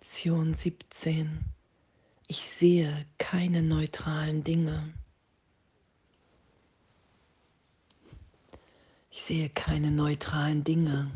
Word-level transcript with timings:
Lektion 0.00 0.54
17. 0.54 1.40
Ich 2.28 2.48
sehe 2.48 3.04
keine 3.18 3.64
neutralen 3.64 4.44
Dinge. 4.44 4.94
Ich 9.10 9.24
sehe 9.24 9.48
keine 9.48 9.90
neutralen 9.90 10.62
Dinge, 10.62 11.10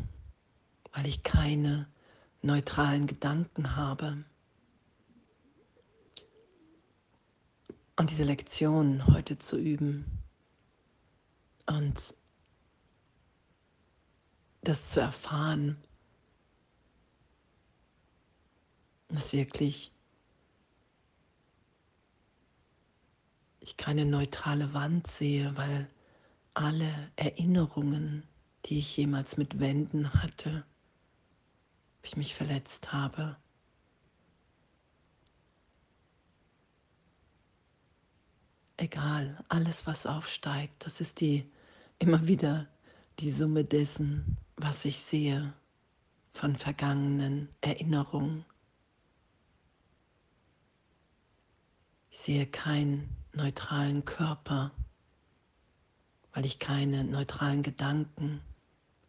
weil 0.91 1.07
ich 1.07 1.23
keine 1.23 1.87
neutralen 2.41 3.07
Gedanken 3.07 3.77
habe. 3.77 4.25
Und 7.95 8.09
diese 8.09 8.25
Lektion 8.25 9.07
heute 9.07 9.39
zu 9.39 9.57
üben 9.57 10.19
und 11.67 12.13
das 14.61 14.89
zu 14.89 14.99
erfahren, 14.99 15.81
dass 19.15 19.33
wirklich 19.33 19.91
ich 23.59 23.77
keine 23.77 24.05
neutrale 24.05 24.73
Wand 24.73 25.07
sehe, 25.07 25.55
weil 25.55 25.87
alle 26.53 27.11
Erinnerungen, 27.15 28.27
die 28.65 28.79
ich 28.79 28.97
jemals 28.97 29.37
mit 29.37 29.59
Wänden 29.59 30.13
hatte, 30.15 30.65
ob 31.99 32.07
ich 32.07 32.17
mich 32.17 32.35
verletzt 32.35 32.91
habe, 32.91 33.37
egal, 38.77 39.43
alles 39.47 39.87
was 39.87 40.05
aufsteigt, 40.05 40.85
das 40.85 40.99
ist 40.99 41.21
die 41.21 41.49
immer 41.99 42.27
wieder 42.27 42.67
die 43.19 43.31
Summe 43.31 43.63
dessen, 43.63 44.37
was 44.57 44.83
ich 44.85 44.99
sehe 45.01 45.53
von 46.31 46.57
vergangenen 46.57 47.47
Erinnerungen. 47.61 48.43
Ich 52.13 52.19
sehe 52.19 52.45
keinen 52.45 53.09
neutralen 53.33 54.05
Körper, 54.05 54.69
weil 56.31 56.45
ich 56.45 56.59
keine 56.59 57.03
neutralen 57.03 57.63
Gedanken 57.63 58.39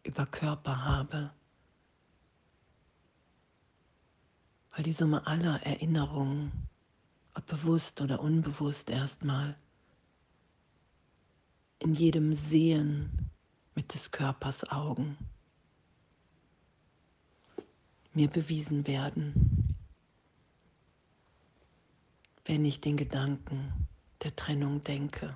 über 0.01 0.25
Körper 0.25 0.83
habe. 0.85 1.31
Weil 4.71 4.85
die 4.85 4.91
Summe 4.91 5.27
aller 5.27 5.61
Erinnerungen, 5.61 6.51
ob 7.35 7.45
bewusst 7.45 8.01
oder 8.01 8.21
unbewusst 8.21 8.89
erstmal, 8.89 9.55
in 11.77 11.93
jedem 11.93 12.33
Sehen 12.33 13.29
mit 13.75 13.93
des 13.93 14.09
Körpers 14.09 14.67
Augen 14.71 15.15
mir 18.15 18.29
bewiesen 18.29 18.87
werden 18.87 19.54
wenn 22.45 22.63
ich 22.63 22.79
den 22.79 22.95
Gedanken 22.95 23.87
der 24.23 24.35
Trennung 24.35 24.83
denke. 24.83 25.35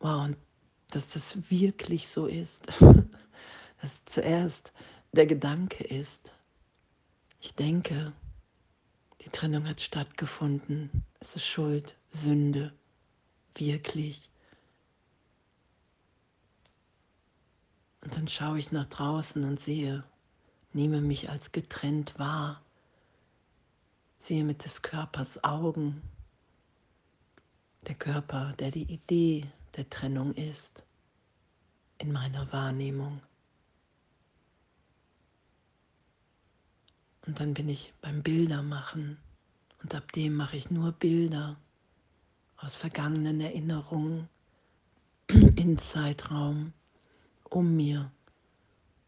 Wow, 0.00 0.24
und 0.24 0.36
dass 0.90 1.10
das 1.12 1.50
wirklich 1.50 2.08
so 2.08 2.26
ist, 2.26 2.66
dass 3.80 4.04
zuerst 4.04 4.72
der 5.12 5.26
Gedanke 5.26 5.84
ist, 5.84 6.32
ich 7.40 7.54
denke, 7.54 8.12
die 9.20 9.28
Trennung 9.28 9.68
hat 9.68 9.80
stattgefunden, 9.80 11.04
es 11.20 11.36
ist 11.36 11.46
Schuld, 11.46 11.96
Sünde, 12.10 12.72
wirklich. 13.54 14.30
Und 18.00 18.16
dann 18.16 18.28
schaue 18.28 18.58
ich 18.58 18.72
nach 18.72 18.86
draußen 18.86 19.44
und 19.44 19.60
sehe, 19.60 20.04
nehme 20.72 21.00
mich 21.00 21.28
als 21.28 21.52
getrennt 21.52 22.18
wahr 22.18 22.62
Sehe 24.18 24.44
mit 24.44 24.64
des 24.64 24.82
Körpers 24.82 25.42
Augen. 25.44 26.02
Der 27.86 27.94
Körper, 27.94 28.52
der 28.58 28.72
die 28.72 28.92
Idee 28.92 29.46
der 29.76 29.88
Trennung 29.88 30.34
ist, 30.34 30.84
in 31.98 32.12
meiner 32.12 32.52
Wahrnehmung. 32.52 33.22
Und 37.26 37.40
dann 37.40 37.54
bin 37.54 37.68
ich 37.68 37.94
beim 38.00 38.22
Bildermachen 38.22 39.18
und 39.82 39.94
ab 39.94 40.10
dem 40.12 40.34
mache 40.34 40.56
ich 40.56 40.70
nur 40.70 40.92
Bilder 40.92 41.56
aus 42.56 42.76
vergangenen 42.76 43.40
Erinnerungen 43.40 44.28
in 45.28 45.78
Zeitraum, 45.78 46.72
um 47.44 47.76
mir 47.76 48.10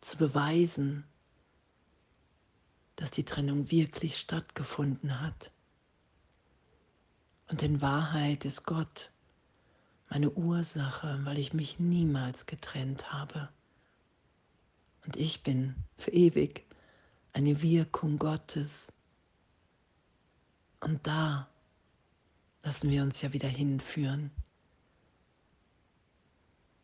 zu 0.00 0.18
beweisen, 0.18 1.04
dass 3.00 3.10
die 3.10 3.24
Trennung 3.24 3.70
wirklich 3.70 4.18
stattgefunden 4.18 5.22
hat. 5.22 5.50
Und 7.48 7.62
in 7.62 7.80
Wahrheit 7.80 8.44
ist 8.44 8.64
Gott 8.66 9.10
meine 10.10 10.30
Ursache, 10.30 11.18
weil 11.24 11.38
ich 11.38 11.54
mich 11.54 11.78
niemals 11.78 12.44
getrennt 12.44 13.10
habe. 13.10 13.48
Und 15.06 15.16
ich 15.16 15.42
bin 15.42 15.76
für 15.96 16.10
ewig 16.10 16.66
eine 17.32 17.62
Wirkung 17.62 18.18
Gottes. 18.18 18.92
Und 20.80 21.06
da 21.06 21.48
lassen 22.62 22.90
wir 22.90 23.02
uns 23.02 23.22
ja 23.22 23.32
wieder 23.32 23.48
hinführen. 23.48 24.30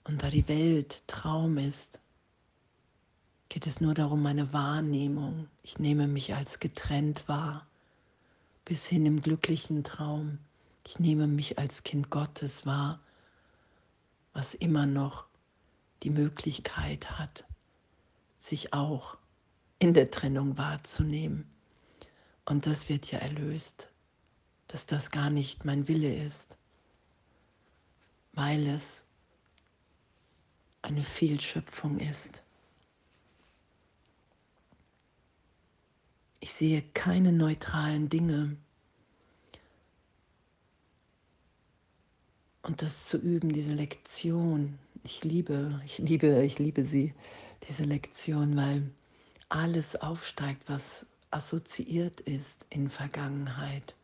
Und 0.05 0.23
da 0.23 0.31
die 0.31 0.49
Welt 0.49 1.07
Traum 1.09 1.59
ist, 1.59 2.01
geht 3.49 3.67
es 3.67 3.81
nur 3.81 3.95
darum, 3.95 4.23
meine 4.23 4.53
Wahrnehmung. 4.53 5.49
Ich 5.63 5.79
nehme 5.79 6.07
mich 6.07 6.35
als 6.35 6.59
getrennt 6.59 7.29
wahr, 7.29 7.67
bis 8.65 8.87
hin 8.87 9.07
im 9.07 9.23
glücklichen 9.23 9.85
Traum. 9.85 10.39
Ich 10.85 10.99
nehme 10.99 11.27
mich 11.27 11.59
als 11.59 11.83
Kind 11.83 12.11
Gottes 12.11 12.67
wahr, 12.67 13.01
was 14.33 14.55
immer 14.55 14.87
noch 14.87 15.25
die 16.03 16.11
Möglichkeit 16.11 17.19
hat, 17.19 17.45
sich 18.37 18.73
auch 18.73 19.17
in 19.79 19.95
der 19.95 20.11
Trennung 20.11 20.59
wahrzunehmen. 20.59 21.51
Und 22.45 22.67
das 22.67 22.89
wird 22.89 23.11
ja 23.11 23.19
erlöst, 23.19 23.91
dass 24.69 24.87
das 24.87 25.11
gar 25.11 25.31
nicht 25.31 25.65
mein 25.65 25.89
Wille 25.89 26.15
ist, 26.15 26.59
weil 28.33 28.67
es 28.67 29.05
eine 30.83 31.03
Fehlschöpfung 31.03 31.99
ist. 31.99 32.43
Ich 36.47 36.55
sehe 36.55 36.81
keine 36.95 37.33
neutralen 37.33 38.09
Dinge. 38.09 38.57
Und 42.63 42.83
das 42.83 43.09
zu 43.09 43.19
üben, 43.19 43.53
diese 43.53 43.75
Lektion, 43.75 44.79
ich 45.03 45.25
liebe, 45.25 45.83
ich 45.85 45.99
liebe, 45.99 46.45
ich 46.45 46.61
liebe 46.61 46.85
sie, 46.85 47.13
diese 47.69 47.83
Lektion, 47.83 48.57
weil 48.57 48.89
alles 49.49 49.97
aufsteigt, 49.97 50.69
was 50.69 51.05
assoziiert 51.33 52.21
ist 52.21 52.65
in 52.71 52.91
Vergangenheit. 52.91 53.97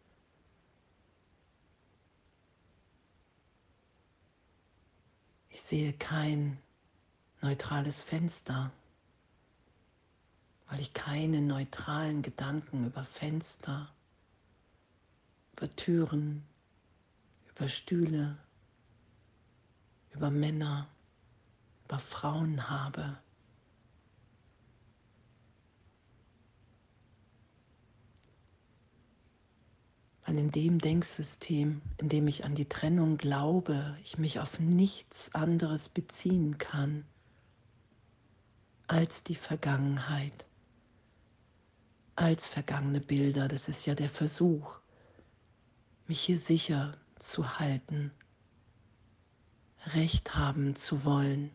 Ich 5.49 5.63
sehe 5.63 5.93
kein 5.93 6.59
neutrales 7.41 8.03
Fenster 8.03 8.73
weil 10.69 10.81
ich 10.81 10.93
keine 10.95 11.41
neutralen 11.41 12.23
Gedanken 12.23 12.87
über 12.87 13.05
Fenster, 13.05 13.91
über 15.57 15.75
Türen, 15.77 16.45
über 17.51 17.69
Stühle, 17.69 18.39
über 20.13 20.31
Männer, 20.31 20.89
über 21.85 21.99
Frauen 21.99 22.69
habe. 22.69 23.19
Weil 30.25 30.39
in 30.39 30.51
dem 30.53 30.79
Denksystem, 30.79 31.83
in 31.99 32.09
dem 32.09 32.29
ich 32.29 32.45
an 32.45 32.55
die 32.55 32.69
Trennung 32.69 33.19
glaube, 33.19 33.99
ich 34.03 34.19
mich 34.19 34.41
auf 34.41 34.61
nichts 34.61 35.35
anderes 35.35 35.89
beziehen 35.89 36.59
kann 36.59 37.05
als 38.87 39.25
die 39.25 39.35
Vergangenheit 39.35 40.47
als 42.17 42.47
vergangene 42.47 43.01
Bilder. 43.01 43.49
Das 43.49 43.69
ist 43.69 43.87
ja 43.87 43.95
der 43.95 44.09
Versuch, 44.09 44.79
mich 46.07 46.21
hier 46.21 46.39
sicher 46.39 46.97
zu 47.19 47.59
halten, 47.59 48.13
Recht 49.95 50.35
haben 50.37 50.77
zu 50.77 51.05
wollen. 51.05 51.51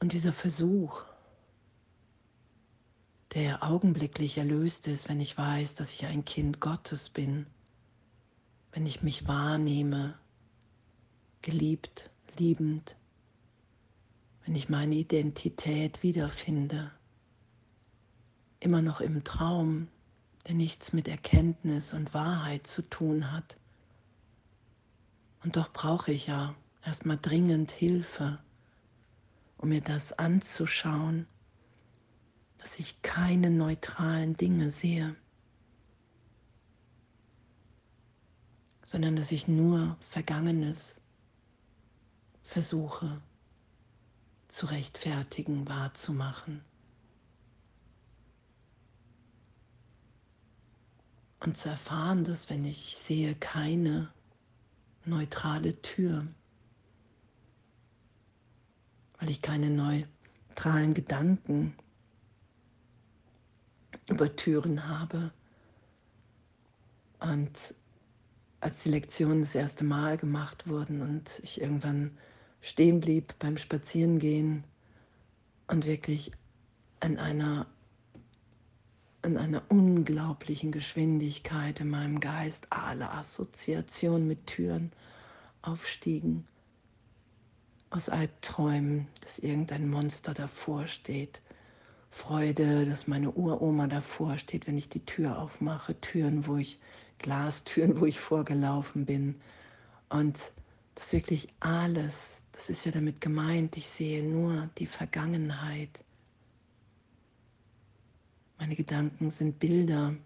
Und 0.00 0.12
dieser 0.12 0.32
Versuch, 0.32 1.04
der 3.34 3.62
augenblicklich 3.62 4.38
erlöst 4.38 4.88
ist, 4.88 5.08
wenn 5.08 5.20
ich 5.20 5.36
weiß, 5.36 5.74
dass 5.74 5.92
ich 5.92 6.06
ein 6.06 6.24
Kind 6.24 6.60
Gottes 6.60 7.08
bin, 7.08 7.46
wenn 8.72 8.86
ich 8.86 9.02
mich 9.02 9.26
wahrnehme, 9.26 10.18
geliebt, 11.42 12.10
liebend, 12.38 12.96
wenn 14.46 14.54
ich 14.54 14.68
meine 14.68 14.94
Identität 14.94 16.04
wiederfinde, 16.04 16.92
immer 18.60 18.80
noch 18.80 19.00
im 19.00 19.24
Traum, 19.24 19.88
der 20.46 20.54
nichts 20.54 20.92
mit 20.92 21.08
Erkenntnis 21.08 21.92
und 21.92 22.14
Wahrheit 22.14 22.64
zu 22.64 22.82
tun 22.82 23.32
hat. 23.32 23.58
Und 25.42 25.56
doch 25.56 25.72
brauche 25.72 26.12
ich 26.12 26.28
ja 26.28 26.54
erstmal 26.84 27.18
dringend 27.20 27.72
Hilfe, 27.72 28.38
um 29.58 29.70
mir 29.70 29.80
das 29.80 30.12
anzuschauen, 30.12 31.26
dass 32.58 32.78
ich 32.78 33.02
keine 33.02 33.50
neutralen 33.50 34.36
Dinge 34.36 34.70
sehe, 34.70 35.16
sondern 38.84 39.16
dass 39.16 39.32
ich 39.32 39.48
nur 39.48 39.96
Vergangenes 40.08 41.00
versuche 42.44 43.20
zu 44.56 44.64
rechtfertigen, 44.64 45.68
wahrzumachen. 45.68 46.64
Und 51.40 51.58
zu 51.58 51.68
erfahren, 51.68 52.24
dass 52.24 52.48
wenn 52.48 52.64
ich 52.64 52.96
sehe 52.96 53.34
keine 53.34 54.10
neutrale 55.04 55.82
Tür, 55.82 56.26
weil 59.18 59.28
ich 59.28 59.42
keine 59.42 59.68
neutralen 59.68 60.94
Gedanken 60.94 61.76
über 64.08 64.34
Türen 64.36 64.88
habe. 64.88 65.34
Und 67.18 67.74
als 68.60 68.84
die 68.84 68.88
Lektionen 68.88 69.42
das 69.42 69.54
erste 69.54 69.84
Mal 69.84 70.16
gemacht 70.16 70.66
wurden 70.66 71.02
und 71.02 71.40
ich 71.42 71.60
irgendwann 71.60 72.16
stehen 72.66 72.98
blieb 72.98 73.38
beim 73.38 73.56
Spazierengehen 73.56 74.64
und 75.68 75.86
wirklich 75.86 76.32
an 76.98 77.16
einer, 77.16 77.66
an 79.22 79.36
einer 79.36 79.62
unglaublichen 79.68 80.72
Geschwindigkeit 80.72 81.80
in 81.80 81.90
meinem 81.90 82.18
Geist 82.18 82.66
alle 82.70 83.08
Assoziationen 83.12 84.26
mit 84.26 84.48
Türen 84.48 84.90
aufstiegen 85.62 86.44
aus 87.90 88.08
Albträumen, 88.08 89.06
dass 89.20 89.38
irgendein 89.38 89.88
Monster 89.88 90.34
davor 90.34 90.88
steht. 90.88 91.40
Freude, 92.10 92.84
dass 92.84 93.06
meine 93.06 93.30
Uroma 93.30 93.86
davor 93.86 94.38
steht, 94.38 94.66
wenn 94.66 94.76
ich 94.76 94.88
die 94.88 95.06
Tür 95.06 95.38
aufmache. 95.38 96.00
Türen, 96.00 96.48
wo 96.48 96.56
ich, 96.56 96.80
Glastüren, 97.18 98.00
wo 98.00 98.06
ich 98.06 98.18
vorgelaufen 98.18 99.06
bin. 99.06 99.36
Und 100.08 100.50
das 100.96 101.12
wirklich 101.12 101.46
alles, 101.60 102.46
das 102.52 102.70
ist 102.70 102.86
ja 102.86 102.90
damit 102.90 103.20
gemeint, 103.20 103.76
ich 103.76 103.88
sehe 103.88 104.24
nur 104.24 104.68
die 104.78 104.86
Vergangenheit. 104.86 106.02
Meine 108.58 108.74
Gedanken 108.74 109.30
sind 109.30 109.60
Bilder. 109.60 110.16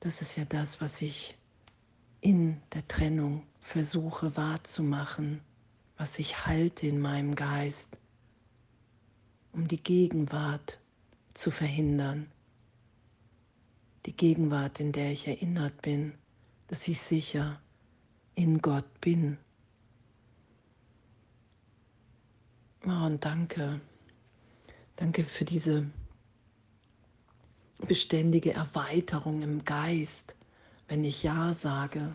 Das 0.00 0.20
ist 0.20 0.36
ja 0.36 0.44
das, 0.44 0.80
was 0.80 1.00
ich 1.00 1.38
in 2.20 2.60
der 2.74 2.86
Trennung 2.88 3.46
versuche 3.60 4.36
wahrzumachen, 4.36 5.40
was 5.96 6.18
ich 6.18 6.46
halte 6.46 6.88
in 6.88 7.00
meinem 7.00 7.36
Geist, 7.36 7.98
um 9.52 9.68
die 9.68 9.80
Gegenwart 9.80 10.80
zu 11.34 11.52
verhindern. 11.52 12.26
Die 14.06 14.16
Gegenwart, 14.16 14.80
in 14.80 14.90
der 14.90 15.12
ich 15.12 15.28
erinnert 15.28 15.82
bin, 15.82 16.14
dass 16.70 16.86
ich 16.86 17.00
sicher 17.00 17.60
in 18.36 18.62
Gott 18.62 19.00
bin. 19.00 19.38
Oh, 22.86 23.06
und 23.06 23.24
danke. 23.24 23.80
Danke 24.94 25.24
für 25.24 25.44
diese 25.44 25.90
beständige 27.78 28.52
Erweiterung 28.52 29.42
im 29.42 29.64
Geist, 29.64 30.36
wenn 30.86 31.02
ich 31.02 31.24
Ja 31.24 31.54
sage 31.54 32.14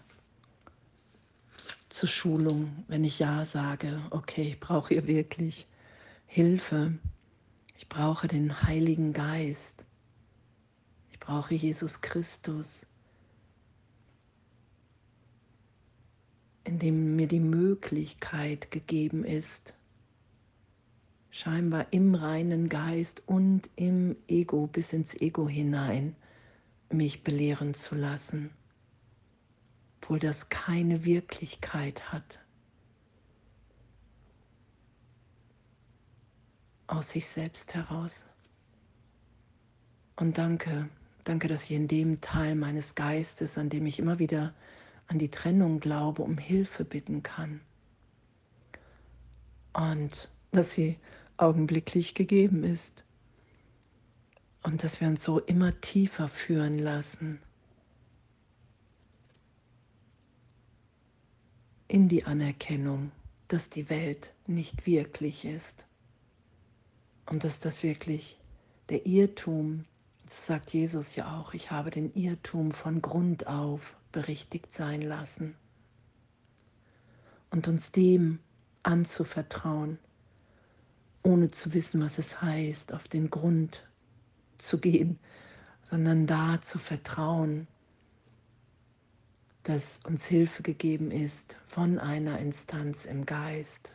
zur 1.90 2.08
Schulung, 2.08 2.86
wenn 2.88 3.04
ich 3.04 3.20
Ja 3.20 3.44
sage, 3.44 4.02
okay, 4.12 4.52
ich 4.52 4.60
brauche 4.62 4.94
hier 4.94 5.06
wirklich 5.06 5.68
Hilfe. 6.28 6.98
Ich 7.78 7.90
brauche 7.90 8.30
den 8.30 8.62
Heiligen 8.64 9.12
Geist. 9.12 9.84
Ich 11.12 11.20
brauche 11.20 11.56
Jesus 11.56 12.00
Christus, 12.00 12.88
in 16.66 16.80
dem 16.80 17.16
mir 17.16 17.28
die 17.28 17.40
Möglichkeit 17.40 18.70
gegeben 18.72 19.24
ist, 19.24 19.76
scheinbar 21.32 21.88
im 21.92 22.16
reinen 22.16 22.70
Geist 22.70 23.24
und 23.26 23.70
im 23.76 24.18
Ego 24.28 24.68
bis 24.68 24.94
ins 24.94 25.16
Ego 25.16 25.48
hinein 25.48 26.16
mich 26.92 27.24
belehren 27.24 27.74
zu 27.74 27.96
lassen 27.96 28.52
obwohl 30.06 30.20
das 30.20 30.50
keine 30.50 31.04
Wirklichkeit 31.04 32.14
hat. 32.14 32.40
Aus 36.86 37.10
sich 37.10 37.26
selbst 37.26 37.74
heraus. 37.74 38.28
Und 40.16 40.38
danke, 40.38 40.88
danke, 41.24 41.48
dass 41.48 41.64
ich 41.64 41.72
in 41.72 41.88
dem 41.88 42.22
Teil 42.22 42.54
meines 42.54 42.94
Geistes, 42.94 43.58
an 43.58 43.70
dem 43.70 43.88
ich 43.88 43.98
immer 43.98 44.20
wieder 44.20 44.54
an 45.08 45.20
die 45.20 45.30
Trennung 45.30 45.80
glaube, 45.80 46.22
um 46.22 46.38
Hilfe 46.38 46.86
bitten 46.86 47.24
kann. 47.24 47.62
Und 49.74 50.30
dass 50.52 50.74
sie 50.74 50.98
augenblicklich 51.38 52.14
gegeben 52.14 52.64
ist. 52.64 53.04
Und 54.64 54.84
dass 54.84 55.00
wir 55.02 55.08
uns 55.08 55.24
so 55.24 55.40
immer 55.40 55.80
tiefer 55.82 56.28
führen 56.28 56.80
lassen 56.80 57.40
in 61.88 62.10
die 62.10 62.24
Anerkennung, 62.24 63.12
dass 63.48 63.70
die 63.70 63.90
Welt 63.90 64.34
nicht 64.48 64.88
wirklich 64.88 65.46
ist 65.46 65.86
und 67.28 67.44
dass 67.44 67.60
das 67.60 67.84
wirklich 67.84 68.40
der 68.90 69.06
Irrtum, 69.06 69.86
das 70.26 70.48
sagt 70.48 70.74
Jesus 70.74 71.16
ja 71.16 71.40
auch, 71.40 71.54
ich 71.54 71.70
habe 71.70 71.92
den 71.92 72.12
Irrtum 72.14 72.72
von 72.72 73.02
Grund 73.02 73.48
auf 73.48 73.98
berichtigt 74.16 74.74
sein 74.74 75.02
lassen 75.02 75.56
und 77.50 77.68
uns 77.68 77.92
dem 77.92 78.40
anzuvertrauen, 78.82 80.00
ohne 81.22 81.52
zu 81.52 81.74
wissen, 81.74 82.02
was 82.02 82.18
es 82.18 82.42
heißt, 82.42 82.94
auf 82.94 83.10
den 83.10 83.30
Grund 83.30 83.86
zu 84.58 84.80
gehen, 84.80 85.20
sondern 85.82 86.28
da 86.28 86.62
zu 86.62 86.78
vertrauen, 86.78 87.68
dass 89.64 90.00
uns 90.06 90.28
Hilfe 90.28 90.64
gegeben 90.64 91.12
ist 91.12 91.58
von 91.68 92.00
einer 92.00 92.40
Instanz 92.40 93.04
im 93.04 93.26
Geist, 93.26 93.94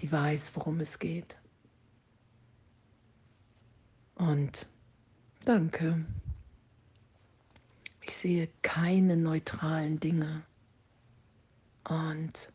die 0.00 0.10
weiß, 0.10 0.50
worum 0.56 0.80
es 0.80 0.98
geht. 0.98 1.38
Und 4.16 4.66
danke. 5.44 6.04
Ich 8.06 8.16
sehe 8.16 8.48
keine 8.62 9.16
neutralen 9.16 9.98
Dinge 9.98 10.42
und 11.88 12.52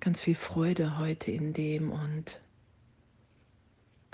ganz 0.00 0.20
viel 0.20 0.34
Freude 0.36 0.96
heute 0.98 1.32
in 1.32 1.52
dem 1.52 1.90
und 1.90 2.40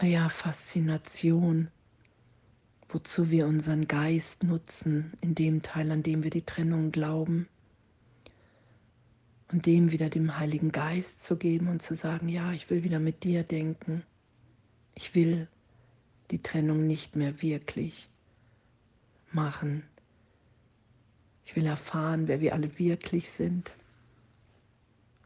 ja, 0.01 0.31
Faszination 0.31 1.69
wozu 2.93 3.31
wir 3.31 3.47
unseren 3.47 3.87
Geist 3.87 4.45
nutzen, 4.45 5.13
in 5.21 5.35
dem 5.35 5.63
Teil, 5.63 5.91
an 5.91 6.03
dem 6.03 6.23
wir 6.23 6.31
die 6.31 6.45
Trennung 6.45 6.91
glauben. 6.91 7.49
Und 9.53 9.67
dem 9.67 9.91
wieder 9.93 10.09
dem 10.11 10.39
Heiligen 10.39 10.73
Geist 10.73 11.23
zu 11.23 11.37
geben 11.37 11.69
und 11.69 11.83
zu 11.83 11.95
sagen, 11.95 12.29
ja, 12.29 12.53
ich 12.53 12.71
will 12.71 12.83
wieder 12.85 12.99
mit 12.99 13.25
dir 13.25 13.43
denken. 13.43 14.05
Ich 14.95 15.15
will 15.15 15.49
die 16.31 16.43
Trennung 16.43 16.87
nicht 16.87 17.17
mehr 17.17 17.43
wirklich 17.43 18.09
machen. 19.35 19.85
Ich 21.45 21.57
will 21.57 21.67
erfahren, 21.67 22.29
wer 22.29 22.41
wir 22.41 22.55
alle 22.55 22.79
wirklich 22.79 23.31
sind. 23.31 23.73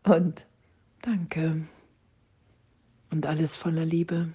Und 0.04 0.46
danke. 1.02 1.66
Und 3.10 3.26
alles 3.26 3.56
voller 3.56 3.84
Liebe. 3.84 4.32